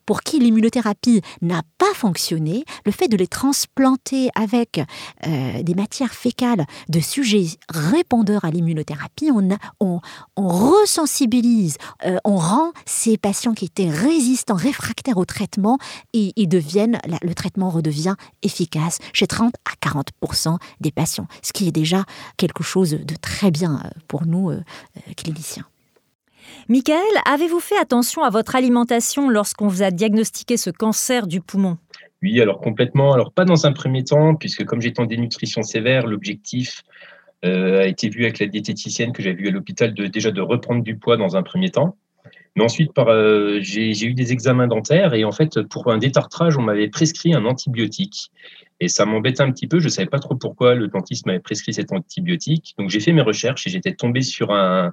pour, 0.06 0.20
qui 0.22 0.38
l'immunothérapie 0.38 1.22
n'a 1.42 1.62
pas 1.78 1.92
fonctionné, 1.94 2.64
le 2.84 2.92
fait 2.92 3.08
de 3.08 3.16
les 3.16 3.26
transplanter 3.26 4.30
avec 4.34 4.80
euh, 5.26 5.62
des 5.62 5.74
matières 5.74 6.12
fécales 6.12 6.66
de 6.88 7.00
sujets 7.00 7.46
répondeurs 7.68 8.44
à 8.44 8.50
l'immunothérapie, 8.50 9.30
on, 9.80 10.00
resensibilise, 10.36 11.76
euh, 12.04 12.18
on 12.24 12.36
rend 12.36 12.72
ces 12.86 13.16
patients 13.16 13.54
qui 13.54 13.66
étaient 13.66 13.90
résistants, 13.90 14.54
réfractaires 14.54 15.18
au 15.18 15.24
traitement, 15.24 15.78
et 16.12 16.32
ils 16.36 16.48
deviennent, 16.48 16.98
le 17.22 17.34
traitement 17.34 17.70
redevient 17.70 18.14
efficace 18.42 18.98
chez 19.12 19.26
30 19.26 19.54
à 19.64 19.88
40% 19.88 20.58
des 20.80 20.90
patients, 20.90 21.26
ce 21.42 21.52
qui 21.52 21.68
est 21.68 21.72
déjà 21.72 22.04
quelque 22.36 22.62
chose 22.62 22.90
de 22.90 23.14
très 23.16 23.50
bien 23.50 23.80
euh, 23.84 23.88
pour 24.08 24.26
nous, 24.26 24.52
cliniciens. 25.16 25.66
Michael, 26.68 26.98
avez-vous 27.26 27.60
fait 27.60 27.78
attention 27.78 28.22
à 28.22 28.30
votre 28.30 28.56
alimentation 28.56 29.28
lorsqu'on 29.28 29.68
vous 29.68 29.82
a 29.82 29.90
diagnostiqué 29.90 30.56
ce 30.56 30.70
cancer 30.70 31.26
du 31.26 31.40
poumon? 31.40 31.78
Oui, 32.22 32.40
alors 32.40 32.60
complètement. 32.60 33.12
Alors 33.12 33.32
pas 33.32 33.44
dans 33.44 33.66
un 33.66 33.72
premier 33.72 34.04
temps, 34.04 34.34
puisque 34.34 34.64
comme 34.64 34.80
j'étais 34.80 35.00
en 35.00 35.06
dénutrition 35.06 35.62
sévère, 35.62 36.06
l'objectif 36.06 36.82
euh, 37.44 37.80
a 37.82 37.86
été 37.86 38.08
vu 38.08 38.24
avec 38.24 38.40
la 38.40 38.46
diététicienne 38.46 39.12
que 39.12 39.22
j'ai 39.22 39.32
vue 39.32 39.48
à 39.48 39.50
l'hôpital 39.50 39.94
de 39.94 40.06
déjà 40.06 40.30
de 40.30 40.40
reprendre 40.40 40.82
du 40.82 40.96
poids 40.96 41.16
dans 41.16 41.36
un 41.36 41.42
premier 41.42 41.70
temps. 41.70 41.96
Mais 42.56 42.64
ensuite, 42.64 42.90
euh, 42.98 43.60
j'ai 43.62 44.04
eu 44.04 44.14
des 44.14 44.32
examens 44.32 44.66
dentaires 44.66 45.14
et 45.14 45.24
en 45.24 45.30
fait, 45.30 45.62
pour 45.62 45.92
un 45.92 45.98
détartrage, 45.98 46.56
on 46.56 46.62
m'avait 46.62 46.88
prescrit 46.88 47.32
un 47.32 47.44
antibiotique. 47.44 48.32
Et 48.80 48.88
ça 48.88 49.04
m'embêtait 49.04 49.42
un 49.42 49.50
petit 49.50 49.66
peu. 49.66 49.80
Je 49.80 49.86
ne 49.86 49.90
savais 49.90 50.08
pas 50.08 50.20
trop 50.20 50.36
pourquoi 50.36 50.74
le 50.74 50.88
dentiste 50.88 51.26
m'avait 51.26 51.40
prescrit 51.40 51.74
cet 51.74 51.92
antibiotique. 51.92 52.74
Donc 52.78 52.90
j'ai 52.90 53.00
fait 53.00 53.12
mes 53.12 53.22
recherches 53.22 53.66
et 53.66 53.70
j'étais 53.70 53.94
tombé 53.94 54.22
sur 54.22 54.52
un, 54.52 54.92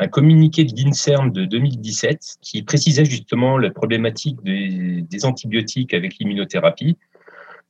un 0.00 0.08
communiqué 0.08 0.64
de 0.64 0.72
l'INSERM 0.74 1.32
de 1.32 1.44
2017 1.44 2.38
qui 2.40 2.62
précisait 2.62 3.04
justement 3.04 3.58
la 3.58 3.70
problématique 3.70 4.42
des, 4.42 5.02
des 5.02 5.24
antibiotiques 5.26 5.92
avec 5.92 6.16
l'immunothérapie. 6.18 6.96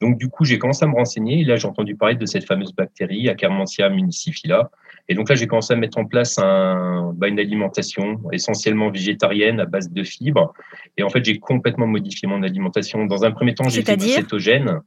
Donc 0.01 0.19
du 0.19 0.29
coup, 0.29 0.45
j'ai 0.45 0.59
commencé 0.59 0.85
à 0.85 0.89
me 0.89 0.95
renseigner 0.95 1.41
et 1.41 1.45
là 1.45 1.57
j'ai 1.57 1.67
entendu 1.67 1.97
parler 1.97 2.17
de 2.17 2.27
cette 2.27 2.45
fameuse 2.45 2.73
bactérie, 2.75 3.29
Akkermansia 3.29 3.89
municiphala. 3.89 4.71
Et 5.09 5.15
donc 5.15 5.29
là, 5.29 5.37
j'ai 5.37 5.47
commencé 5.47 5.73
à 5.73 5.77
mettre 5.77 5.99
en 5.99 6.05
place 6.05 6.39
un, 6.39 7.13
bah, 7.15 7.29
une 7.29 7.39
alimentation 7.39 8.21
essentiellement 8.33 8.91
végétarienne 8.91 9.61
à 9.61 9.65
base 9.65 9.91
de 9.91 10.03
fibres. 10.03 10.53
Et 10.97 11.05
en 11.05 11.11
fait, 11.11 11.25
j'ai 11.25 11.39
complètement 11.39 11.87
modifié 11.87 12.29
mon 12.29 12.43
alimentation. 12.43 13.07
Dans 13.07 13.25
un 13.25 13.31
premier 13.31 13.55
temps, 13.55 13.69
j'ai 13.69 13.83
fait 13.83 14.01
cétogène 14.01 14.81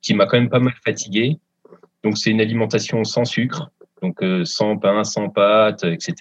qui 0.00 0.14
m'a 0.14 0.26
quand 0.26 0.38
même 0.38 0.48
pas 0.48 0.60
mal 0.60 0.74
fatigué. 0.84 1.38
Donc, 2.04 2.18
c'est 2.18 2.30
une 2.30 2.40
alimentation 2.40 3.02
sans 3.04 3.24
sucre, 3.24 3.70
donc 4.02 4.22
euh, 4.22 4.44
sans 4.44 4.76
pain, 4.76 5.04
sans 5.04 5.28
pâtes, 5.28 5.84
etc. 5.84 6.14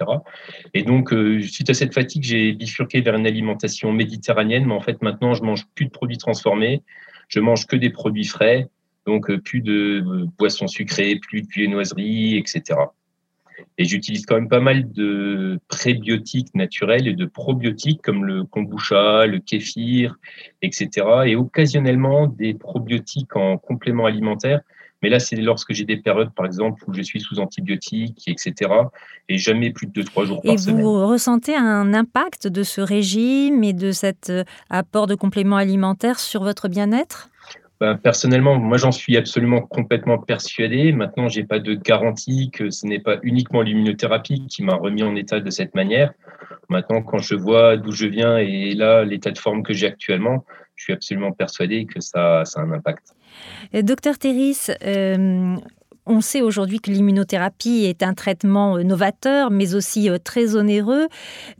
Et 0.73 0.83
donc, 0.83 1.13
euh, 1.13 1.41
suite 1.41 1.69
à 1.69 1.73
cette 1.73 1.93
fatigue, 1.93 2.23
j'ai 2.23 2.53
bifurqué 2.53 3.01
vers 3.01 3.15
une 3.15 3.27
alimentation 3.27 3.91
méditerranéenne, 3.91 4.65
mais 4.65 4.73
en 4.73 4.81
fait, 4.81 5.01
maintenant, 5.01 5.33
je 5.33 5.43
mange 5.43 5.65
plus 5.75 5.85
de 5.85 5.91
produits 5.91 6.17
transformés, 6.17 6.81
je 7.27 7.39
mange 7.39 7.67
que 7.67 7.75
des 7.75 7.89
produits 7.89 8.25
frais, 8.25 8.69
donc 9.05 9.29
euh, 9.29 9.39
plus 9.39 9.61
de 9.61 10.03
boissons 10.37 10.67
sucrées, 10.67 11.19
plus 11.19 11.41
de 11.41 11.47
viennoiseries, 11.47 12.37
etc. 12.37 12.79
Et 13.77 13.85
j'utilise 13.85 14.25
quand 14.25 14.35
même 14.35 14.49
pas 14.49 14.59
mal 14.59 14.91
de 14.91 15.59
prébiotiques 15.67 16.53
naturels 16.55 17.07
et 17.07 17.13
de 17.13 17.25
probiotiques 17.25 18.01
comme 18.01 18.25
le 18.25 18.43
kombucha, 18.43 19.27
le 19.27 19.39
kéfir, 19.39 20.17
etc. 20.61 21.05
Et 21.25 21.35
occasionnellement 21.35 22.27
des 22.27 22.53
probiotiques 22.55 23.35
en 23.35 23.57
complément 23.57 24.05
alimentaire. 24.05 24.61
Mais 25.03 25.09
là, 25.09 25.19
c'est 25.19 25.35
lorsque 25.35 25.73
j'ai 25.73 25.85
des 25.85 25.97
périodes, 25.97 26.33
par 26.33 26.45
exemple, 26.45 26.83
où 26.87 26.93
je 26.93 27.03
suis 27.03 27.21
sous 27.21 27.39
antibiotiques, 27.39 28.23
etc. 28.27 28.71
Et 29.29 29.37
jamais 29.37 29.71
plus 29.71 29.85
de 29.87 30.01
2-3 30.01 30.25
jours 30.25 30.41
par 30.41 30.57
semaine. 30.57 30.79
Et 30.79 30.81
vous 30.81 31.07
ressentez 31.07 31.55
un 31.55 31.93
impact 31.93 32.47
de 32.47 32.63
ce 32.63 32.81
régime 32.81 33.63
et 33.63 33.73
de 33.73 33.91
cet 33.91 34.31
euh, 34.31 34.43
apport 34.71 35.05
de 35.05 35.13
compléments 35.13 35.57
alimentaires 35.57 36.19
sur 36.19 36.43
votre 36.43 36.67
bien-être? 36.67 37.29
Ben, 37.79 37.95
personnellement, 37.95 38.57
moi 38.57 38.77
j'en 38.77 38.91
suis 38.91 39.17
absolument 39.17 39.61
complètement 39.61 40.17
persuadé. 40.17 40.91
Maintenant, 40.91 41.29
j'ai 41.29 41.43
pas 41.43 41.59
de 41.59 41.75
garantie 41.75 42.49
que 42.51 42.71
ce 42.71 42.87
n'est 42.87 42.99
pas 42.99 43.17
uniquement 43.21 43.61
l'immunothérapie 43.61 44.47
qui 44.47 44.63
m'a 44.63 44.75
remis 44.75 45.03
en 45.03 45.15
état 45.15 45.39
de 45.39 45.49
cette 45.51 45.75
manière. 45.75 46.11
Maintenant, 46.69 47.01
quand 47.01 47.19
je 47.19 47.35
vois 47.35 47.77
d'où 47.77 47.91
je 47.91 48.07
viens 48.07 48.37
et 48.37 48.73
là 48.73 49.03
l'état 49.05 49.31
de 49.31 49.37
forme 49.37 49.63
que 49.63 49.73
j'ai 49.73 49.87
actuellement, 49.87 50.43
je 50.75 50.85
suis 50.85 50.93
absolument 50.93 51.31
persuadé 51.31 51.85
que 51.85 51.99
ça, 51.99 52.43
ça 52.45 52.61
a 52.61 52.63
un 52.63 52.71
impact. 52.71 53.13
Euh, 53.75 53.83
docteur 53.83 54.17
Terris, 54.17 54.67
euh, 54.83 55.55
on 56.05 56.21
sait 56.21 56.41
aujourd'hui 56.41 56.79
que 56.79 56.89
l'immunothérapie 56.89 57.85
est 57.85 58.01
un 58.01 58.13
traitement 58.13 58.77
euh, 58.77 58.83
novateur, 58.83 59.51
mais 59.51 59.75
aussi 59.75 60.09
très 60.23 60.55
onéreux. 60.55 61.07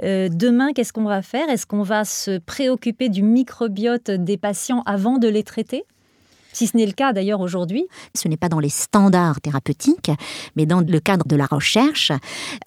demain, 0.01 0.73
qu'est-ce 0.73 0.93
qu'on 0.93 1.03
va 1.03 1.21
faire? 1.21 1.49
Est-ce 1.49 1.67
qu'on 1.67 1.83
va 1.83 2.05
se 2.05 2.39
préoccuper 2.39 3.09
du 3.09 3.21
microbiote 3.21 4.09
des 4.09 4.37
patients 4.37 4.81
avant 4.85 5.19
de 5.19 5.27
les 5.27 5.43
traiter? 5.43 5.83
Si 6.57 6.65
ce 6.65 6.75
n'est 6.75 6.85
le 6.85 6.91
cas 6.91 7.13
d'ailleurs 7.13 7.41
aujourd'hui. 7.41 7.87
Ce 8.15 8.27
n'est 8.27 8.37
pas 8.37 8.49
dans 8.49 8.59
les 8.59 8.69
standards 8.69 9.39
thérapeutiques, 9.41 10.11
mais 10.55 10.65
dans 10.65 10.81
le 10.81 10.99
cadre 10.99 11.27
de 11.27 11.35
la 11.35 11.45
recherche. 11.45 12.11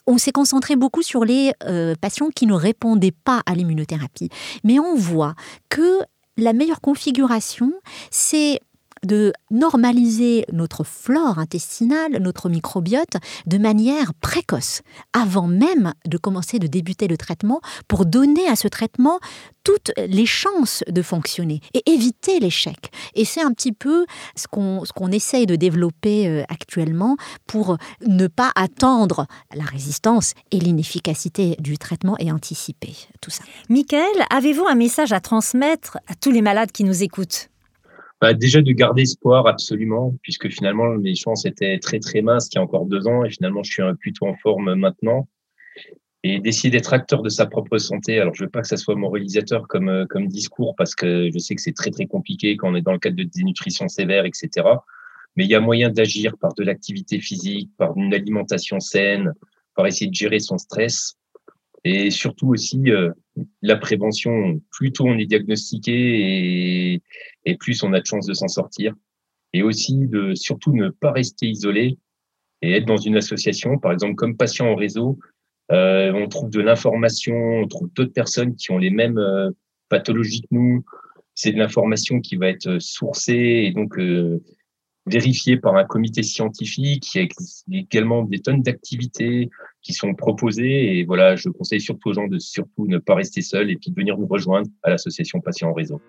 On 0.06 0.16
s'est 0.16 0.32
concentré 0.32 0.76
beaucoup 0.76 1.02
sur 1.02 1.24
les 1.24 1.52
euh, 1.64 1.94
patients 2.00 2.28
qui 2.34 2.46
ne 2.46 2.54
répondaient 2.54 3.14
pas 3.24 3.42
à 3.46 3.54
l'immunothérapie. 3.54 4.28
Mais 4.62 4.78
on 4.78 4.94
voit 4.94 5.34
que 5.68 5.98
la 6.36 6.52
meilleure 6.52 6.80
configuration, 6.80 7.72
c'est 8.10 8.60
de 9.04 9.32
normaliser 9.50 10.44
notre 10.52 10.84
flore 10.84 11.38
intestinale, 11.38 12.18
notre 12.20 12.48
microbiote, 12.48 13.16
de 13.46 13.58
manière 13.58 14.14
précoce, 14.14 14.82
avant 15.12 15.46
même 15.46 15.94
de 16.06 16.18
commencer 16.18 16.58
de 16.58 16.66
débuter 16.66 17.08
le 17.08 17.16
traitement, 17.16 17.60
pour 17.88 18.06
donner 18.06 18.46
à 18.48 18.56
ce 18.56 18.68
traitement 18.68 19.18
toutes 19.64 19.92
les 19.96 20.26
chances 20.26 20.82
de 20.88 21.02
fonctionner 21.02 21.60
et 21.74 21.82
éviter 21.90 22.40
l'échec. 22.40 22.90
Et 23.14 23.24
c'est 23.24 23.42
un 23.42 23.52
petit 23.52 23.72
peu 23.72 24.06
ce 24.34 24.46
qu'on 24.46 24.84
ce 24.84 25.10
essaye 25.10 25.46
de 25.46 25.56
développer 25.56 26.28
euh, 26.28 26.42
actuellement 26.48 27.16
pour 27.46 27.76
ne 28.06 28.26
pas 28.26 28.52
attendre 28.54 29.26
la 29.54 29.64
résistance 29.64 30.34
et 30.50 30.58
l'inefficacité 30.58 31.56
du 31.58 31.78
traitement 31.78 32.16
et 32.18 32.32
anticiper 32.32 32.94
tout 33.20 33.30
ça. 33.30 33.44
Michael, 33.68 34.04
avez-vous 34.30 34.66
un 34.66 34.74
message 34.74 35.12
à 35.12 35.20
transmettre 35.20 35.98
à 36.06 36.14
tous 36.14 36.30
les 36.30 36.42
malades 36.42 36.72
qui 36.72 36.84
nous 36.84 37.02
écoutent? 37.02 37.49
Bah, 38.20 38.34
déjà 38.34 38.60
de 38.60 38.72
garder 38.72 39.02
espoir 39.02 39.46
absolument, 39.46 40.14
puisque 40.22 40.48
finalement 40.48 40.94
les 40.94 41.14
chances 41.14 41.46
étaient 41.46 41.78
très 41.78 42.00
très 42.00 42.20
minces 42.20 42.48
il 42.52 42.56
y 42.56 42.58
a 42.58 42.62
encore 42.62 42.86
deux 42.86 43.06
ans 43.06 43.24
et 43.24 43.30
finalement 43.30 43.62
je 43.62 43.72
suis 43.72 43.82
plutôt 43.98 44.26
en 44.26 44.34
forme 44.36 44.74
maintenant. 44.74 45.28
Et 46.22 46.38
d'essayer 46.38 46.68
d'être 46.70 46.92
acteur 46.92 47.22
de 47.22 47.30
sa 47.30 47.46
propre 47.46 47.78
santé. 47.78 48.20
Alors 48.20 48.34
je 48.34 48.44
veux 48.44 48.50
pas 48.50 48.60
que 48.60 48.68
ça 48.68 48.76
soit 48.76 48.94
moralisateur 48.94 49.66
comme 49.68 49.88
euh, 49.88 50.04
comme 50.06 50.28
discours 50.28 50.74
parce 50.76 50.94
que 50.94 51.30
je 51.32 51.38
sais 51.38 51.54
que 51.54 51.62
c'est 51.62 51.72
très 51.72 51.90
très 51.90 52.06
compliqué 52.06 52.56
quand 52.58 52.70
on 52.70 52.74
est 52.74 52.82
dans 52.82 52.92
le 52.92 52.98
cadre 52.98 53.16
de 53.16 53.22
dénutrition 53.22 53.88
sévère, 53.88 54.26
etc. 54.26 54.66
Mais 55.36 55.44
il 55.44 55.50
y 55.50 55.54
a 55.54 55.60
moyen 55.60 55.88
d'agir 55.88 56.36
par 56.36 56.52
de 56.54 56.62
l'activité 56.62 57.20
physique, 57.20 57.70
par 57.78 57.96
une 57.96 58.12
alimentation 58.12 58.80
saine, 58.80 59.32
par 59.74 59.86
essayer 59.86 60.10
de 60.10 60.14
gérer 60.14 60.40
son 60.40 60.58
stress 60.58 61.16
et 61.84 62.10
surtout 62.10 62.48
aussi 62.48 62.90
euh, 62.90 63.10
la 63.62 63.76
prévention. 63.76 64.60
Plus 64.70 64.92
tôt 64.92 65.06
on 65.06 65.18
est 65.18 65.26
diagnostiqué 65.26 65.92
et, 65.92 67.02
et 67.44 67.56
plus 67.56 67.82
on 67.82 67.92
a 67.92 68.00
de 68.00 68.06
chances 68.06 68.26
de 68.26 68.34
s'en 68.34 68.48
sortir. 68.48 68.94
Et 69.52 69.62
aussi 69.62 70.06
de 70.06 70.34
surtout 70.34 70.72
ne 70.72 70.90
pas 70.90 71.12
rester 71.12 71.46
isolé 71.46 71.98
et 72.62 72.72
être 72.72 72.86
dans 72.86 72.96
une 72.96 73.16
association, 73.16 73.78
par 73.78 73.92
exemple 73.92 74.14
comme 74.14 74.36
patient 74.36 74.66
en 74.66 74.74
réseau. 74.74 75.18
Euh, 75.72 76.12
on 76.12 76.28
trouve 76.28 76.50
de 76.50 76.60
l'information, 76.60 77.34
on 77.34 77.68
trouve 77.68 77.90
d'autres 77.94 78.12
personnes 78.12 78.56
qui 78.56 78.70
ont 78.70 78.78
les 78.78 78.90
mêmes 78.90 79.18
euh, 79.18 79.50
pathologies 79.88 80.42
que 80.42 80.48
nous. 80.50 80.84
C'est 81.34 81.52
de 81.52 81.58
l'information 81.58 82.20
qui 82.20 82.36
va 82.36 82.48
être 82.48 82.78
sourcée 82.80 83.64
et 83.66 83.72
donc 83.72 83.98
euh, 83.98 84.42
vérifié 85.06 85.56
par 85.56 85.76
un 85.76 85.84
comité 85.84 86.22
scientifique. 86.22 87.14
Il 87.14 87.28
y 87.68 87.78
a 87.78 87.80
également 87.80 88.24
des 88.24 88.40
tonnes 88.40 88.62
d'activités 88.62 89.48
qui 89.82 89.92
sont 89.92 90.14
proposées. 90.14 90.98
Et 90.98 91.04
voilà, 91.04 91.36
je 91.36 91.48
conseille 91.48 91.80
surtout 91.80 92.10
aux 92.10 92.14
gens 92.14 92.26
de 92.26 92.38
surtout 92.38 92.86
ne 92.86 92.98
pas 92.98 93.14
rester 93.14 93.42
seuls 93.42 93.70
et 93.70 93.76
puis 93.76 93.90
de 93.90 93.96
venir 93.96 94.18
nous 94.18 94.26
rejoindre 94.26 94.68
à 94.82 94.90
l'association 94.90 95.40
Patients 95.40 95.70
en 95.70 95.74
Réseau. 95.74 96.00